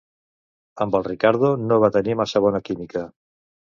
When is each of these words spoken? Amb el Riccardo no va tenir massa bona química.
Amb 0.85 0.97
el 1.01 1.05
Riccardo 1.09 1.53
no 1.69 1.79
va 1.87 1.93
tenir 2.01 2.19
massa 2.25 2.47
bona 2.49 2.67
química. 2.71 3.09